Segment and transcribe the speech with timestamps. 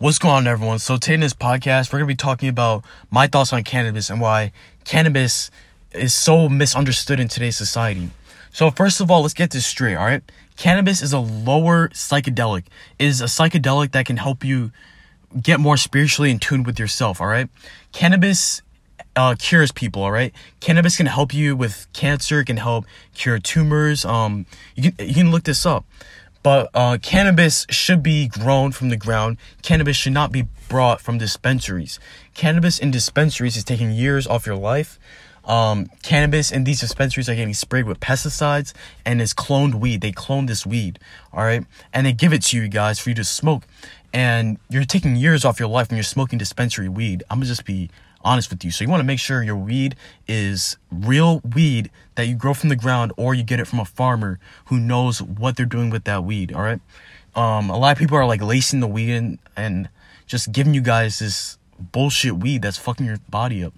[0.00, 0.78] What's going on, everyone?
[0.78, 4.08] So, today in this podcast, we're going to be talking about my thoughts on cannabis
[4.08, 4.50] and why
[4.86, 5.50] cannabis
[5.92, 8.08] is so misunderstood in today's society.
[8.50, 10.22] So, first of all, let's get this straight, all right?
[10.56, 12.64] Cannabis is a lower psychedelic,
[12.98, 14.72] it is a psychedelic that can help you
[15.38, 17.50] get more spiritually in tune with yourself, all right?
[17.92, 18.62] Cannabis
[19.16, 20.32] uh, cures people, all right?
[20.60, 24.06] Cannabis can help you with cancer, it can help cure tumors.
[24.06, 25.84] Um, you can, you can look this up.
[26.42, 29.36] But uh, cannabis should be grown from the ground.
[29.62, 32.00] Cannabis should not be brought from dispensaries.
[32.34, 34.98] Cannabis in dispensaries is taking years off your life.
[35.44, 38.72] Um, cannabis in these dispensaries are getting sprayed with pesticides
[39.04, 40.00] and it's cloned weed.
[40.00, 40.98] They clone this weed,
[41.32, 43.64] all right, and they give it to you guys for you to smoke.
[44.12, 47.22] And you're taking years off your life when you're smoking dispensary weed.
[47.30, 47.90] I'm gonna just be
[48.22, 48.70] honest with you.
[48.70, 49.96] So you want to make sure your weed
[50.28, 53.84] is real weed that you grow from the ground or you get it from a
[53.84, 56.80] farmer who knows what they're doing with that weed, all right?
[57.34, 59.88] Um, a lot of people are like lacing the weed in and
[60.26, 63.72] just giving you guys this bullshit weed that's fucking your body up.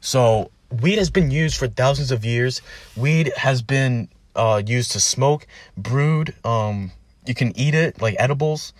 [0.00, 2.60] So weed has been used for thousands of years.
[2.96, 6.34] Weed has been uh, used to smoke, brewed.
[6.44, 6.92] Um,
[7.26, 8.72] you can eat it like edibles.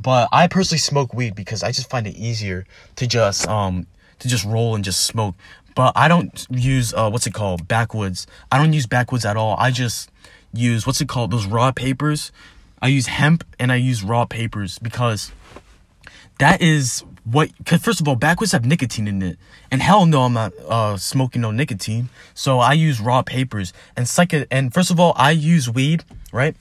[0.00, 3.86] But I personally smoke weed because I just find it easier to just um
[4.20, 5.34] to just roll and just smoke.
[5.74, 8.26] But I don't use uh, what's it called backwoods.
[8.50, 9.56] I don't use backwoods at all.
[9.58, 10.10] I just
[10.52, 12.32] use what's it called those raw papers.
[12.82, 15.32] I use hemp and I use raw papers because
[16.38, 17.50] that is what.
[17.64, 19.38] Cause first of all, backwoods have nicotine in it,
[19.70, 22.08] and hell no, I'm not uh, smoking no nicotine.
[22.34, 24.46] So I use raw papers and second.
[24.50, 26.04] And first of all, I use weed.
[26.32, 26.56] Right,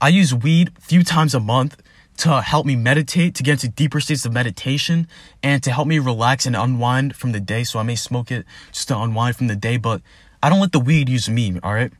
[0.00, 1.80] I use weed few times a month
[2.20, 5.08] to help me meditate, to get into deeper states of meditation,
[5.42, 7.64] and to help me relax and unwind from the day.
[7.64, 10.02] So I may smoke it just to unwind from the day, but
[10.42, 11.92] I don't let the weed use me, all right?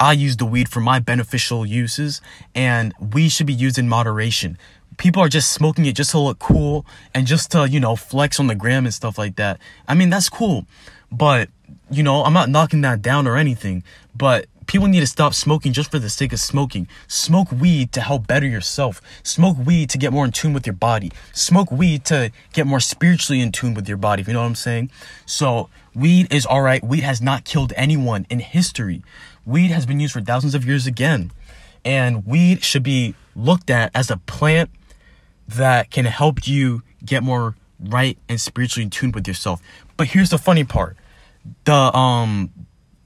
[0.00, 2.20] I use the weed for my beneficial uses,
[2.54, 4.58] and weed should be used in moderation.
[4.96, 6.84] People are just smoking it just to look cool
[7.14, 9.60] and just to, you know, flex on the gram and stuff like that.
[9.86, 10.66] I mean, that's cool,
[11.10, 11.50] but,
[11.90, 13.84] you know, I'm not knocking that down or anything,
[14.14, 16.88] but People need to stop smoking just for the sake of smoking.
[17.06, 19.00] Smoke weed to help better yourself.
[19.22, 21.10] Smoke weed to get more in tune with your body.
[21.32, 24.46] Smoke weed to get more spiritually in tune with your body, if you know what
[24.46, 24.90] I'm saying.
[25.24, 26.84] So, weed is alright.
[26.84, 29.02] Weed has not killed anyone in history.
[29.46, 31.32] Weed has been used for thousands of years again.
[31.82, 34.68] And weed should be looked at as a plant
[35.48, 39.62] that can help you get more right and spiritually in tune with yourself.
[39.96, 40.98] But here's the funny part.
[41.64, 42.50] The um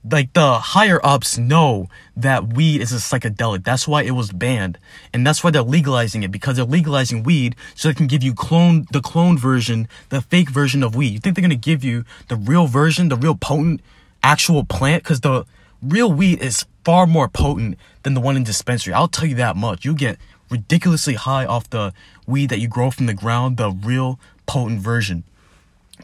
[0.09, 3.65] like the higher ups know that weed is a psychedelic.
[3.65, 4.79] That's why it was banned.
[5.13, 8.35] And that's why they're legalizing it because they're legalizing weed so they can give you
[8.35, 11.13] clone the clone version, the fake version of weed.
[11.13, 13.81] You think they're going to give you the real version, the real potent
[14.23, 15.45] actual plant cuz the
[15.83, 18.93] real weed is far more potent than the one in dispensary.
[18.93, 19.85] I'll tell you that much.
[19.85, 20.19] You get
[20.51, 21.93] ridiculously high off the
[22.27, 25.25] weed that you grow from the ground, the real potent version.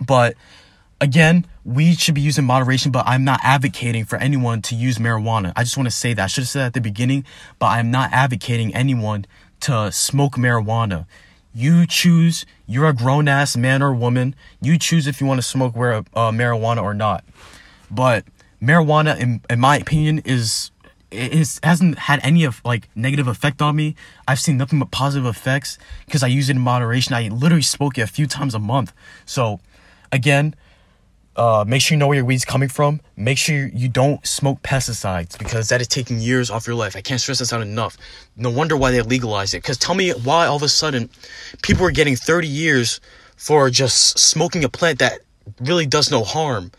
[0.05, 0.37] But
[1.01, 5.53] again, we should be using moderation, but I'm not advocating for anyone to use marijuana.
[5.57, 6.23] I just want to say that.
[6.23, 7.25] I should have said at the beginning,
[7.59, 9.27] but I'm not advocating anyone
[9.61, 11.07] to smoke marijuana.
[11.55, 14.35] You choose, you're a grown ass man or woman.
[14.61, 17.25] You choose if you want to smoke uh, marijuana or not.
[17.91, 18.25] But
[18.63, 20.71] marijuana, in, in my opinion, is
[21.11, 23.97] it hasn't had any of like negative effect on me.
[24.27, 27.15] I've seen nothing but positive effects because I use it in moderation.
[27.15, 28.93] I literally smoke it a few times a month.
[29.25, 29.61] So,
[30.13, 30.55] again,
[31.39, 33.01] uh, make sure you know where your weed's coming from.
[33.17, 36.97] Make sure you don't smoke pesticides because that is taking years off your life.
[36.97, 37.97] I can't stress this out enough.
[38.37, 39.63] No wonder why they legalized it.
[39.63, 41.09] Because tell me why all of a sudden
[41.63, 43.01] people are getting 30 years
[43.37, 45.21] for just smoking a plant that
[45.61, 46.73] really does no harm.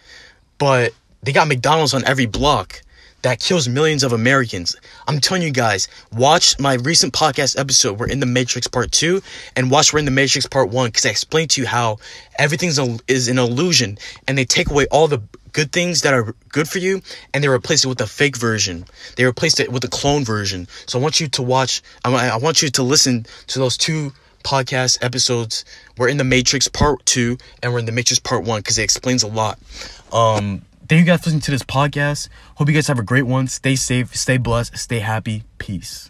[0.57, 0.93] But
[1.23, 2.81] they got McDonald's on every block
[3.21, 4.75] that kills millions of Americans.
[5.07, 7.99] I'm telling you guys, watch my recent podcast episode.
[7.99, 9.21] We're in the Matrix Part 2
[9.55, 11.97] and watch We're in the Matrix Part 1 because I explained to you how
[12.37, 12.69] everything
[13.07, 13.97] is an illusion
[14.27, 15.21] and they take away all the
[15.51, 17.01] good things that are good for you
[17.33, 18.85] and they replace it with a fake version.
[19.17, 20.67] They replaced it with a clone version.
[20.85, 24.13] So I want you to watch, I want you to listen to those two
[24.43, 25.65] podcast episodes.
[25.97, 28.83] We're in the Matrix Part 2 and we're in the Matrix Part 1 because it
[28.83, 29.59] explains a lot.
[30.11, 32.29] Um, Thank you guys for listening to this podcast.
[32.55, 33.45] Hope you guys have a great one.
[33.45, 35.43] Stay safe, stay blessed, stay happy.
[35.59, 36.09] Peace.